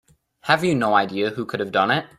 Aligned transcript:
Have 0.39 0.63
you 0.63 0.73
no 0.73 0.95
idea 0.95 1.29
who 1.29 1.45
could 1.45 1.59
have 1.59 1.71
done 1.71 1.91
it? 1.91 2.07